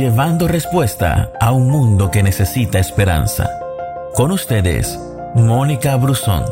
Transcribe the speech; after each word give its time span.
llevando 0.00 0.48
respuesta 0.48 1.30
a 1.38 1.52
un 1.52 1.68
mundo 1.68 2.10
que 2.10 2.22
necesita 2.22 2.78
esperanza. 2.78 3.50
Con 4.14 4.32
ustedes, 4.32 4.98
Mónica 5.34 5.94
Brusón. 5.96 6.42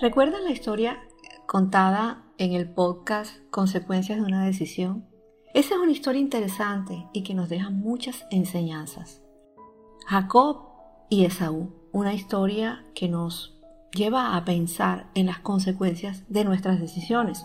¿Recuerdan 0.00 0.44
la 0.44 0.50
historia 0.50 0.98
contada 1.46 2.24
en 2.38 2.54
el 2.54 2.72
podcast 2.72 3.36
Consecuencias 3.50 4.18
de 4.18 4.24
una 4.24 4.46
decisión? 4.46 5.06
Esa 5.52 5.74
es 5.74 5.80
una 5.82 5.92
historia 5.92 6.22
interesante 6.22 7.06
y 7.12 7.22
que 7.22 7.34
nos 7.34 7.50
deja 7.50 7.68
muchas 7.68 8.24
enseñanzas. 8.30 9.20
Jacob 10.06 10.71
y 11.12 11.26
Esaú, 11.26 11.68
una 11.92 12.14
historia 12.14 12.86
que 12.94 13.06
nos 13.06 13.54
lleva 13.94 14.34
a 14.34 14.46
pensar 14.46 15.10
en 15.14 15.26
las 15.26 15.40
consecuencias 15.40 16.24
de 16.30 16.42
nuestras 16.42 16.80
decisiones. 16.80 17.44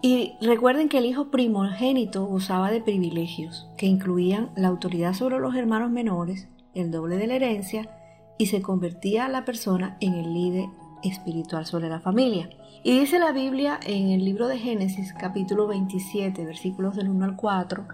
Y 0.00 0.32
recuerden 0.40 0.88
que 0.88 0.96
el 0.96 1.04
hijo 1.04 1.30
primogénito 1.30 2.24
gozaba 2.24 2.70
de 2.70 2.80
privilegios 2.80 3.68
que 3.76 3.84
incluían 3.84 4.52
la 4.56 4.68
autoridad 4.68 5.12
sobre 5.12 5.38
los 5.38 5.54
hermanos 5.54 5.90
menores, 5.90 6.48
el 6.72 6.90
doble 6.90 7.18
de 7.18 7.26
la 7.26 7.34
herencia, 7.34 7.90
y 8.38 8.46
se 8.46 8.62
convertía 8.62 9.28
la 9.28 9.44
persona 9.44 9.98
en 10.00 10.14
el 10.14 10.32
líder 10.32 10.70
espiritual 11.04 11.66
sobre 11.66 11.88
la 11.88 12.00
familia. 12.00 12.50
Y 12.82 12.98
dice 12.98 13.18
la 13.18 13.32
Biblia 13.32 13.80
en 13.84 14.10
el 14.10 14.24
libro 14.24 14.46
de 14.48 14.58
Génesis 14.58 15.14
capítulo 15.14 15.66
27 15.66 16.44
versículos 16.44 16.96
del 16.96 17.08
1 17.08 17.24
al 17.24 17.36
4 17.36 17.86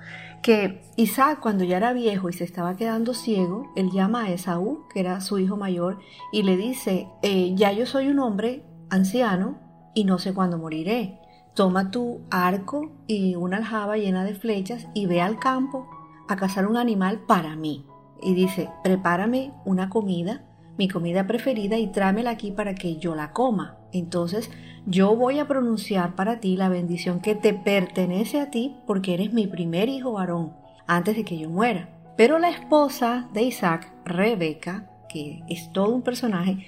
que 0.42 0.82
Isaac 0.96 1.40
cuando 1.40 1.64
ya 1.64 1.76
era 1.76 1.92
viejo 1.92 2.28
y 2.28 2.32
se 2.32 2.44
estaba 2.44 2.76
quedando 2.76 3.14
ciego, 3.14 3.70
él 3.76 3.90
llama 3.90 4.24
a 4.24 4.30
Esaú, 4.30 4.86
que 4.92 5.00
era 5.00 5.20
su 5.20 5.38
hijo 5.38 5.56
mayor, 5.56 5.98
y 6.32 6.42
le 6.42 6.56
dice, 6.56 7.08
eh, 7.22 7.54
ya 7.54 7.72
yo 7.72 7.86
soy 7.86 8.08
un 8.08 8.18
hombre 8.18 8.64
anciano 8.88 9.58
y 9.94 10.04
no 10.04 10.18
sé 10.18 10.32
cuándo 10.32 10.58
moriré. 10.58 11.18
Toma 11.54 11.90
tu 11.90 12.20
arco 12.30 12.90
y 13.06 13.34
una 13.34 13.58
aljaba 13.58 13.96
llena 13.96 14.24
de 14.24 14.34
flechas 14.34 14.86
y 14.94 15.06
ve 15.06 15.20
al 15.20 15.38
campo 15.38 15.88
a 16.28 16.36
cazar 16.36 16.66
un 16.66 16.76
animal 16.76 17.20
para 17.26 17.56
mí. 17.56 17.84
Y 18.22 18.34
dice, 18.34 18.70
prepárame 18.82 19.52
una 19.64 19.88
comida 19.88 20.44
mi 20.78 20.88
comida 20.88 21.26
preferida 21.26 21.76
y 21.78 21.88
tráemela 21.88 22.30
aquí 22.30 22.50
para 22.50 22.74
que 22.74 22.96
yo 22.96 23.14
la 23.14 23.32
coma. 23.32 23.76
Entonces 23.92 24.50
yo 24.86 25.14
voy 25.16 25.38
a 25.38 25.46
pronunciar 25.46 26.14
para 26.14 26.40
ti 26.40 26.56
la 26.56 26.68
bendición 26.68 27.20
que 27.20 27.34
te 27.34 27.54
pertenece 27.54 28.40
a 28.40 28.50
ti 28.50 28.76
porque 28.86 29.14
eres 29.14 29.32
mi 29.32 29.46
primer 29.46 29.88
hijo 29.88 30.12
varón 30.12 30.54
antes 30.86 31.16
de 31.16 31.24
que 31.24 31.38
yo 31.38 31.50
muera. 31.50 31.90
Pero 32.16 32.38
la 32.38 32.50
esposa 32.50 33.28
de 33.32 33.42
Isaac, 33.42 33.92
Rebeca, 34.04 34.90
que 35.08 35.42
es 35.48 35.72
todo 35.72 35.94
un 35.94 36.02
personaje, 36.02 36.66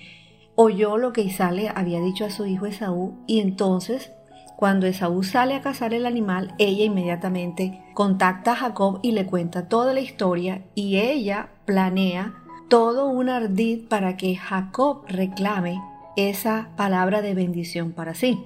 oyó 0.55 0.99
lo 0.99 1.13
que 1.13 1.23
Isaac 1.23 1.53
le 1.53 1.69
había 1.69 2.01
dicho 2.01 2.25
a 2.25 2.31
su 2.31 2.47
hijo 2.47 2.67
Esaú 2.67 3.15
y 3.27 3.41
entonces 3.41 4.13
cuando 4.57 4.87
Esaú 4.87 5.25
sale 5.25 5.55
a 5.55 5.61
cazar 5.61 5.93
el 5.93 6.07
animal, 6.07 6.55
ella 6.59 6.85
inmediatamente 6.85 7.83
contacta 7.95 8.53
a 8.53 8.57
Jacob 8.57 9.01
y 9.03 9.11
le 9.11 9.27
cuenta 9.27 9.67
toda 9.69 9.93
la 9.93 9.99
historia 9.99 10.63
y 10.77 10.99
ella 10.99 11.49
planea 11.65 12.42
todo 12.73 13.07
un 13.11 13.29
ardid 13.29 13.87
para 13.87 14.17
que 14.17 14.35
Jacob 14.35 15.05
reclame 15.07 15.79
esa 16.17 16.71
palabra 16.75 17.21
de 17.21 17.35
bendición 17.35 17.93
para 17.93 18.15
sí. 18.15 18.43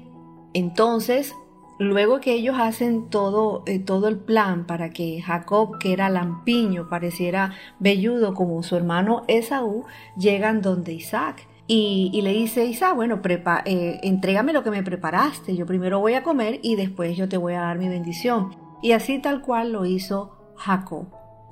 Entonces, 0.52 1.32
luego 1.78 2.18
que 2.18 2.32
ellos 2.32 2.56
hacen 2.58 3.08
todo, 3.08 3.62
eh, 3.66 3.78
todo 3.78 4.08
el 4.08 4.18
plan 4.18 4.66
para 4.66 4.90
que 4.90 5.22
Jacob, 5.22 5.78
que 5.78 5.92
era 5.92 6.08
lampiño, 6.08 6.88
pareciera 6.88 7.52
velludo 7.78 8.34
como 8.34 8.64
su 8.64 8.74
hermano 8.74 9.22
Esaú, 9.28 9.84
llegan 10.18 10.60
donde 10.60 10.92
Isaac. 10.92 11.46
Y, 11.68 12.20
le 12.20 12.32
dice 12.32 12.64
Isaac, 12.64 12.96
bueno, 12.96 13.20
eh, 13.64 14.00
entrégame 14.02 14.52
lo 14.52 14.64
que 14.64 14.72
me 14.72 14.82
preparaste, 14.82 15.54
yo 15.54 15.66
primero 15.66 16.00
voy 16.00 16.14
a 16.14 16.24
comer 16.24 16.58
y 16.64 16.74
después 16.74 17.16
yo 17.16 17.28
te 17.28 17.36
voy 17.36 17.54
a 17.54 17.60
dar 17.60 17.78
mi 17.78 17.88
bendición. 17.88 18.56
Y 18.82 18.90
así 18.90 19.20
tal 19.20 19.40
cual 19.40 19.70
lo 19.70 19.84
hizo 19.84 20.32
Jacob. 20.56 21.06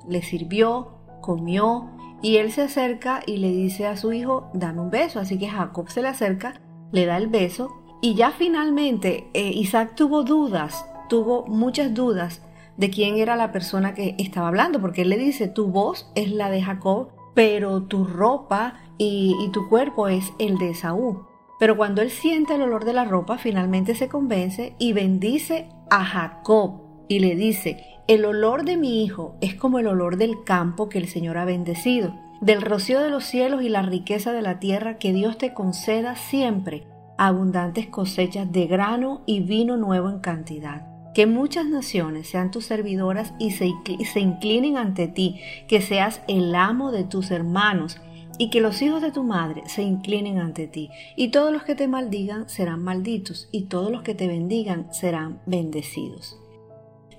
Le 0.09 0.21
sirvió, 0.21 0.94
comió, 1.25 1.89
y 2.21 2.37
él 2.37 2.51
se 2.51 2.63
acerca 2.63 3.21
y 3.25 3.37
le 3.37 3.51
dice 3.51 3.87
a 3.87 3.97
su 3.97 4.13
hijo, 4.13 4.49
dame 4.53 4.81
un 4.81 4.89
beso. 4.89 5.19
Así 5.19 5.37
que 5.37 5.47
Jacob 5.47 5.89
se 5.89 6.01
le 6.01 6.07
acerca, 6.07 6.61
le 6.91 7.05
da 7.05 7.17
el 7.17 7.27
beso. 7.27 7.71
Y 8.01 8.15
ya 8.15 8.31
finalmente 8.31 9.29
eh, 9.33 9.51
Isaac 9.53 9.95
tuvo 9.95 10.23
dudas, 10.23 10.85
tuvo 11.09 11.45
muchas 11.47 11.93
dudas 11.93 12.41
de 12.77 12.89
quién 12.89 13.17
era 13.17 13.35
la 13.35 13.51
persona 13.51 13.93
que 13.93 14.15
estaba 14.17 14.47
hablando, 14.47 14.81
porque 14.81 15.03
él 15.03 15.09
le 15.09 15.17
dice, 15.17 15.47
tu 15.47 15.67
voz 15.67 16.11
es 16.15 16.31
la 16.31 16.49
de 16.49 16.61
Jacob, 16.61 17.09
pero 17.33 17.83
tu 17.83 18.05
ropa 18.05 18.75
y, 18.97 19.49
tu 19.53 19.69
cuerpo 19.69 20.07
es 20.07 20.33
el 20.39 20.57
de 20.57 20.71
Esaú. 20.71 21.25
Pero 21.59 21.77
cuando 21.77 22.01
él 22.01 22.09
siente 22.09 22.55
el 22.55 22.61
olor 22.61 22.85
de 22.85 22.93
la 22.93 23.05
ropa, 23.05 23.37
finalmente 23.37 23.95
se 23.95 24.09
convence 24.09 24.75
y 24.77 24.93
bendice 24.93 25.69
a 25.89 26.03
Jacob 26.03 26.84
y 27.07 27.19
le 27.19 27.35
dice, 27.35 27.83
el 28.07 28.25
olor 28.25 28.65
de 28.65 28.77
mi 28.77 29.03
hijo 29.03 29.35
es 29.41 29.55
como 29.55 29.79
el 29.79 29.87
olor 29.87 30.17
del 30.17 30.43
campo 30.43 30.89
que 30.89 30.99
el 30.99 31.07
Señor 31.07 31.37
ha 31.37 31.45
bendecido, 31.45 32.15
del 32.41 32.61
rocío 32.61 32.99
de 32.99 33.09
los 33.09 33.25
cielos 33.25 33.63
y 33.63 33.69
la 33.69 33.81
riqueza 33.81 34.31
de 34.31 34.41
la 34.41 34.59
tierra 34.59 34.97
que 34.97 35.13
Dios 35.13 35.37
te 35.37 35.53
conceda 35.53 36.15
siempre 36.15 36.85
abundantes 37.17 37.87
cosechas 37.87 38.51
de 38.51 38.67
grano 38.67 39.21
y 39.25 39.39
vino 39.39 39.77
nuevo 39.77 40.09
en 40.09 40.19
cantidad. 40.19 40.85
Que 41.13 41.27
muchas 41.27 41.65
naciones 41.65 42.27
sean 42.27 42.51
tus 42.51 42.65
servidoras 42.65 43.33
y 43.39 43.51
se, 43.51 43.71
se 44.11 44.19
inclinen 44.19 44.77
ante 44.77 45.07
ti, 45.07 45.39
que 45.67 45.81
seas 45.81 46.21
el 46.27 46.53
amo 46.53 46.91
de 46.91 47.05
tus 47.05 47.31
hermanos 47.31 48.01
y 48.37 48.49
que 48.49 48.59
los 48.59 48.81
hijos 48.81 49.01
de 49.01 49.11
tu 49.11 49.23
madre 49.23 49.63
se 49.67 49.81
inclinen 49.81 50.39
ante 50.39 50.67
ti, 50.67 50.89
y 51.15 51.29
todos 51.29 51.53
los 51.53 51.63
que 51.63 51.73
te 51.73 51.87
maldigan 51.87 52.49
serán 52.49 52.83
malditos, 52.83 53.47
y 53.51 53.63
todos 53.63 53.89
los 53.91 54.01
que 54.01 54.13
te 54.13 54.27
bendigan 54.27 54.93
serán 54.93 55.39
bendecidos. 55.45 56.37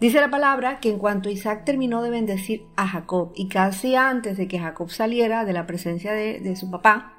Dice 0.01 0.21
la 0.21 0.31
palabra 0.31 0.79
que 0.79 0.91
en 0.91 0.99
cuanto 0.99 1.31
Isaac 1.31 1.65
terminó 1.65 2.03
de 2.03 2.11
bendecir 2.11 2.67
a 2.77 2.87
Jacob 2.87 3.33
y 3.35 3.49
casi 3.49 3.97
antes 3.97 4.37
de 4.37 4.47
que 4.47 4.59
Jacob 4.59 4.91
saliera 4.91 5.47
de 5.47 5.55
la 5.55 5.67
presencia 5.67 6.13
de, 6.13 6.57
su 6.57 6.71
papá, 6.71 7.15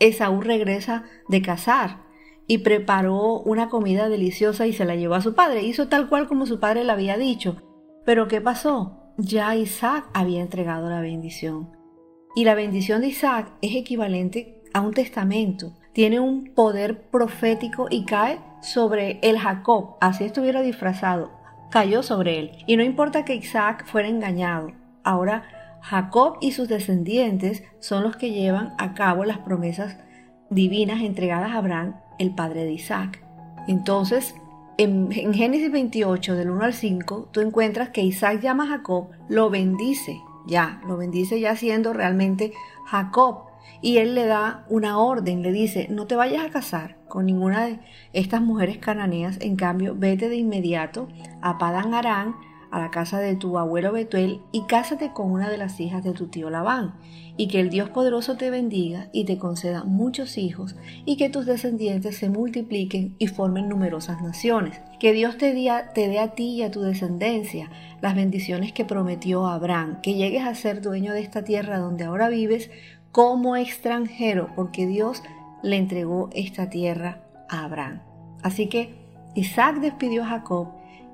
Esaú 0.00 0.40
regresa 0.40 1.04
de 1.28 1.40
cazar 1.40 1.98
y 2.48 2.58
preparó 2.58 3.40
una 3.40 3.68
comida 3.68 4.08
deliciosa 4.08 4.66
y 4.66 4.72
se 4.72 4.84
la 4.84 4.96
llevó 4.96 5.14
a 5.14 5.20
su 5.20 5.34
padre. 5.36 5.62
Hizo 5.62 5.86
tal 5.86 6.08
cual 6.08 6.26
como 6.26 6.46
su 6.46 6.58
padre 6.58 6.82
le 6.82 6.90
había 6.90 7.16
dicho. 7.16 7.62
Pero 8.04 8.26
¿qué 8.26 8.40
pasó? 8.40 9.12
Ya 9.18 9.54
Isaac 9.54 10.08
había 10.12 10.42
entregado 10.42 10.90
la 10.90 11.00
bendición. 11.00 11.70
Y 12.34 12.44
la 12.44 12.54
bendición 12.54 13.02
de 13.02 13.08
Isaac 13.08 13.52
es 13.62 13.76
equivalente 13.76 14.62
a 14.74 14.80
un 14.80 14.92
testamento. 14.92 15.74
Tiene 15.92 16.20
un 16.20 16.52
poder 16.54 17.08
profético 17.08 17.86
y 17.88 18.04
cae 18.04 18.40
sobre 18.60 19.20
el 19.22 19.38
Jacob, 19.38 19.96
así 20.00 20.24
estuviera 20.24 20.60
disfrazado, 20.60 21.35
cayó 21.70 22.02
sobre 22.02 22.38
él. 22.38 22.52
Y 22.66 22.76
no 22.76 22.82
importa 22.82 23.24
que 23.24 23.34
Isaac 23.34 23.84
fuera 23.86 24.08
engañado, 24.08 24.72
ahora 25.04 25.44
Jacob 25.82 26.38
y 26.40 26.52
sus 26.52 26.68
descendientes 26.68 27.62
son 27.78 28.02
los 28.02 28.16
que 28.16 28.32
llevan 28.32 28.74
a 28.78 28.94
cabo 28.94 29.24
las 29.24 29.38
promesas 29.38 29.96
divinas 30.50 31.00
entregadas 31.00 31.52
a 31.52 31.58
Abraham, 31.58 31.96
el 32.18 32.34
padre 32.34 32.64
de 32.64 32.72
Isaac. 32.72 33.22
Entonces, 33.68 34.34
en, 34.78 35.10
Génesis 35.10 35.70
28, 35.70 36.34
del 36.34 36.50
1 36.50 36.64
al 36.64 36.74
5, 36.74 37.28
tú 37.32 37.40
encuentras 37.40 37.90
que 37.90 38.02
Isaac 38.02 38.40
llama 38.40 38.64
a 38.64 38.78
Jacob, 38.78 39.08
lo 39.28 39.48
bendice, 39.48 40.20
ya, 40.46 40.80
lo 40.86 40.96
bendice 40.96 41.40
ya 41.40 41.56
siendo 41.56 41.92
realmente 41.92 42.52
Jacob. 42.86 43.46
Y 43.82 43.98
él 43.98 44.14
le 44.14 44.26
da 44.26 44.64
una 44.68 44.98
orden, 44.98 45.42
le 45.42 45.52
dice, 45.52 45.86
no 45.90 46.06
te 46.06 46.16
vayas 46.16 46.44
a 46.44 46.50
casar 46.50 46.96
con 47.08 47.26
ninguna 47.26 47.66
de 47.66 47.78
estas 48.12 48.40
mujeres 48.40 48.78
cananeas, 48.78 49.38
en 49.40 49.56
cambio, 49.56 49.94
vete 49.96 50.28
de 50.28 50.36
inmediato 50.36 51.08
a 51.40 51.58
Padán 51.58 51.94
Arán, 51.94 52.34
a 52.70 52.80
la 52.80 52.90
casa 52.90 53.20
de 53.20 53.36
tu 53.36 53.58
abuelo 53.58 53.92
Betuel, 53.92 54.40
y 54.52 54.64
cásate 54.66 55.12
con 55.12 55.30
una 55.30 55.48
de 55.48 55.56
las 55.56 55.78
hijas 55.80 56.02
de 56.04 56.12
tu 56.12 56.26
tío 56.26 56.50
Labán, 56.50 56.94
y 57.36 57.48
que 57.48 57.60
el 57.60 57.70
Dios 57.70 57.90
poderoso 57.90 58.36
te 58.36 58.50
bendiga 58.50 59.08
y 59.12 59.24
te 59.24 59.38
conceda 59.38 59.84
muchos 59.84 60.36
hijos, 60.36 60.74
y 61.04 61.16
que 61.16 61.28
tus 61.28 61.46
descendientes 61.46 62.16
se 62.18 62.28
multipliquen 62.28 63.14
y 63.18 63.28
formen 63.28 63.68
numerosas 63.68 64.20
naciones. 64.20 64.80
Que 64.98 65.12
Dios 65.12 65.36
te, 65.36 65.52
te 65.94 66.08
dé 66.08 66.18
a 66.18 66.34
ti 66.34 66.54
y 66.54 66.62
a 66.62 66.70
tu 66.70 66.80
descendencia 66.80 67.70
las 68.00 68.14
bendiciones 68.14 68.72
que 68.72 68.84
prometió 68.84 69.46
a 69.46 69.54
Abraham, 69.54 70.00
que 70.02 70.14
llegues 70.14 70.44
a 70.44 70.54
ser 70.54 70.80
dueño 70.80 71.12
de 71.12 71.20
esta 71.20 71.44
tierra 71.44 71.78
donde 71.78 72.04
ahora 72.04 72.28
vives 72.28 72.70
como 73.16 73.56
extranjero, 73.56 74.50
porque 74.54 74.86
Dios 74.86 75.22
le 75.62 75.76
entregó 75.76 76.28
esta 76.34 76.68
tierra 76.68 77.22
a 77.48 77.64
Abraham. 77.64 78.02
Así 78.42 78.68
que 78.68 78.94
Isaac 79.34 79.76
despidió 79.80 80.22
a 80.22 80.26
Jacob 80.26 80.68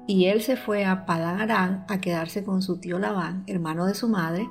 y 0.08 0.24
él 0.24 0.42
se 0.42 0.56
fue 0.56 0.84
a 0.84 1.06
Padán 1.06 1.40
Arán 1.40 1.84
a 1.88 2.00
quedarse 2.00 2.42
con 2.42 2.60
su 2.60 2.78
tío 2.80 2.98
Labán, 2.98 3.44
hermano 3.46 3.86
de 3.86 3.94
su 3.94 4.08
madre. 4.08 4.50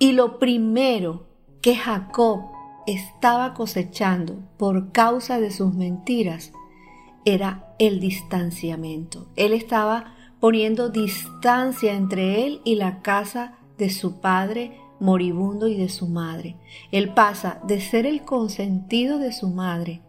Y 0.00 0.14
lo 0.14 0.40
primero 0.40 1.28
que 1.62 1.76
Jacob 1.76 2.46
estaba 2.88 3.54
cosechando 3.54 4.40
por 4.56 4.90
causa 4.90 5.38
de 5.38 5.52
sus 5.52 5.72
mentiras 5.72 6.50
era 7.24 7.72
el 7.78 8.00
distanciamiento. 8.00 9.28
Él 9.36 9.52
estaba 9.52 10.16
poniendo 10.40 10.88
distancia 10.88 11.92
entre 11.92 12.44
él 12.48 12.60
y 12.64 12.74
la 12.74 13.00
casa 13.00 13.58
de 13.78 13.90
su 13.90 14.20
padre 14.20 14.89
moribundo 15.00 15.66
y 15.66 15.76
de 15.76 15.88
su 15.88 16.06
madre. 16.06 16.56
Él 16.92 17.12
pasa 17.14 17.60
de 17.66 17.80
ser 17.80 18.06
el 18.06 18.22
consentido 18.22 19.18
de 19.18 19.32
su 19.32 19.48
madre 19.48 20.02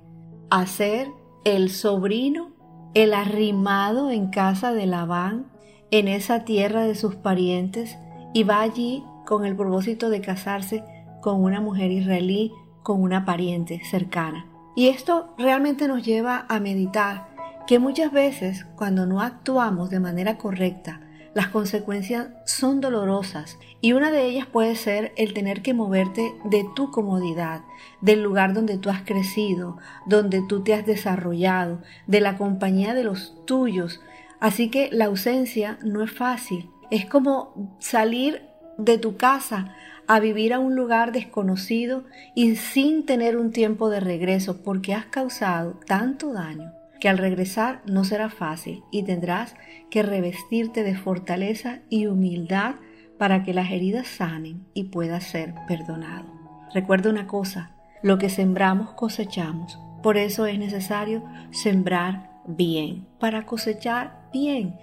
a 0.50 0.68
ser 0.68 1.08
el 1.46 1.70
sobrino, 1.70 2.52
el 2.94 3.14
arrimado 3.14 4.12
en 4.12 4.28
casa 4.28 4.74
de 4.74 4.86
Labán, 4.86 5.48
en 5.90 6.08
esa 6.08 6.44
tierra 6.44 6.84
de 6.84 6.96
sus 6.96 7.16
parientes, 7.16 7.98
y 8.34 8.44
va 8.44 8.62
allí 8.62 9.04
con 9.26 9.46
el 9.46 9.56
propósito 9.56 10.10
de 10.10 10.22
casarse 10.22 10.84
con 11.22 11.44
una 11.44 11.62
mujer 11.62 11.92
israelí, 11.92 12.52
con 12.84 13.02
una 13.02 13.26
pariente 13.26 13.82
cercana. 13.90 14.46
Y 14.76 14.88
esto 14.88 15.34
realmente 15.38 15.88
nos 15.88 16.04
lleva 16.04 16.46
a 16.50 16.60
meditar 16.60 17.28
que 17.68 17.80
muchas 17.80 18.12
veces 18.12 18.66
cuando 18.76 19.06
no 19.06 19.22
actuamos 19.22 19.90
de 19.90 20.00
manera 20.00 20.38
correcta, 20.38 21.02
las 21.34 21.48
consecuencias 21.48 22.28
son 22.46 22.82
dolorosas 22.82 23.58
y 23.80 23.94
una 23.94 24.12
de 24.12 24.26
ellas 24.26 24.48
puede 24.48 24.76
ser 24.76 25.14
el 25.16 25.34
tener 25.34 25.62
que 25.62 25.74
moverte 25.74 26.34
de 26.46 26.66
tu 26.76 26.92
comodidad, 26.92 27.62
del 28.02 28.22
lugar 28.22 28.54
donde 28.54 28.78
tú 28.78 28.90
has 28.90 29.04
crecido, 29.04 29.78
donde 30.06 30.42
tú 30.48 30.64
te 30.64 30.74
has 30.74 30.86
desarrollado, 30.86 31.82
de 32.06 32.20
la 32.20 32.38
compañía 32.38 32.94
de 32.94 33.06
los 33.06 33.36
tuyos. 33.46 34.02
Así 34.40 34.70
que 34.70 34.90
la 34.92 35.06
ausencia 35.06 35.80
no 35.84 36.04
es 36.04 36.12
fácil. 36.12 36.70
Es 36.90 37.06
como 37.06 37.78
salir 37.80 38.42
de 38.78 38.98
tu 38.98 39.16
casa 39.16 39.74
a 40.08 40.20
vivir 40.20 40.54
a 40.54 40.60
un 40.60 40.76
lugar 40.76 41.14
desconocido 41.14 42.04
y 42.36 42.58
sin 42.58 43.06
tener 43.06 43.38
un 43.38 43.52
tiempo 43.52 43.90
de 43.90 44.02
regreso 44.02 44.62
porque 44.64 44.94
has 44.94 45.06
causado 45.06 45.80
tanto 45.86 46.34
daño 46.34 46.74
que 47.02 47.10
al 47.10 47.18
regresar 47.18 47.82
no 47.86 48.06
será 48.06 48.30
fácil 48.30 48.84
y 48.92 49.04
tendrás 49.04 49.56
que 49.90 50.04
revestirte 50.04 50.84
de 50.84 50.96
fortaleza 50.96 51.80
y 51.90 52.06
humildad 52.06 52.76
para 53.18 53.44
que 53.44 53.56
las 53.56 53.72
heridas 53.72 54.08
sanen 54.08 54.68
y 54.76 54.86
puedas 54.86 55.24
ser 55.24 55.56
perdonado. 55.68 56.32
Recuerda 56.74 57.10
una 57.10 57.26
cosa, 57.26 57.72
lo 58.04 58.20
que 58.20 58.30
sembramos 58.30 58.92
cosechamos. 58.92 59.80
Por 60.04 60.18
eso 60.18 60.46
es 60.46 60.60
necesario 60.60 61.24
sembrar 61.50 62.30
bien, 62.46 63.08
para 63.20 63.46
cosechar 63.48 64.30
bien. 64.32 64.78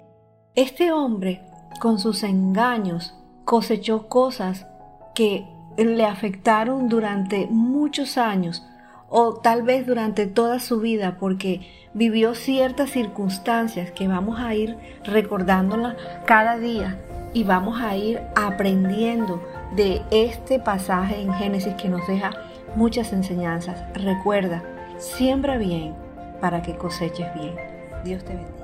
Este 0.55 0.91
hombre, 0.91 1.41
con 1.79 1.99
sus 1.99 2.23
engaños, 2.23 3.15
cosechó 3.45 4.09
cosas 4.09 4.67
que 5.15 5.45
le 5.77 6.05
afectaron 6.05 6.89
durante 6.89 7.47
muchos 7.47 8.17
años 8.17 8.65
o 9.09 9.33
tal 9.33 9.63
vez 9.63 9.85
durante 9.85 10.27
toda 10.27 10.59
su 10.59 10.79
vida 10.79 11.17
porque 11.19 11.61
vivió 11.93 12.35
ciertas 12.35 12.91
circunstancias 12.91 13.91
que 13.91 14.07
vamos 14.07 14.39
a 14.39 14.53
ir 14.53 14.77
recordándolas 15.03 15.95
cada 16.25 16.57
día 16.57 16.99
y 17.33 17.43
vamos 17.43 17.81
a 17.81 17.95
ir 17.95 18.21
aprendiendo 18.35 19.43
de 19.75 20.01
este 20.11 20.59
pasaje 20.59 21.21
en 21.21 21.33
Génesis 21.33 21.73
que 21.75 21.89
nos 21.89 22.05
deja 22.07 22.31
muchas 22.75 23.13
enseñanzas. 23.13 23.83
Recuerda, 23.93 24.63
siembra 24.97 25.57
bien 25.57 25.93
para 26.41 26.61
que 26.61 26.75
coseches 26.75 27.27
bien. 27.35 27.55
Dios 28.03 28.23
te 28.23 28.35
bendiga. 28.35 28.59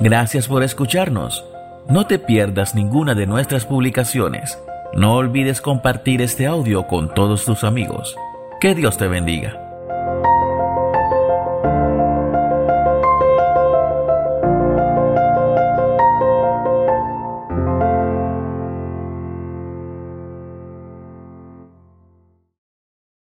Gracias 0.00 0.48
por 0.48 0.62
escucharnos. 0.62 1.44
No 1.88 2.06
te 2.06 2.18
pierdas 2.18 2.74
ninguna 2.74 3.14
de 3.14 3.26
nuestras 3.26 3.64
publicaciones. 3.66 4.58
No 4.96 5.14
olvides 5.16 5.60
compartir 5.60 6.22
este 6.22 6.46
audio 6.46 6.86
con 6.86 7.12
todos 7.12 7.44
tus 7.44 7.64
amigos. 7.64 8.16
Que 8.60 8.76
Dios 8.76 8.96
te 8.96 9.08
bendiga. 9.08 9.63